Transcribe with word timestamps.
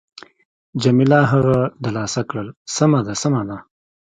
جميله 0.83 1.19
هغه 1.31 1.57
دلاسا 1.85 2.21
کړل: 2.29 2.47
سمه 2.75 2.99
ده، 3.07 3.13
سمه 3.23 3.41
ده. 3.49 3.57